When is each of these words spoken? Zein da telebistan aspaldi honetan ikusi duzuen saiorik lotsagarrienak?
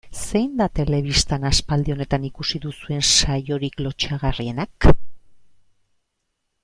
Zein 0.19 0.53
da 0.61 0.65
telebistan 0.77 1.43
aspaldi 1.49 1.93
honetan 1.95 2.25
ikusi 2.29 2.61
duzuen 2.65 3.05
saiorik 3.11 3.79
lotsagarrienak? 3.89 4.89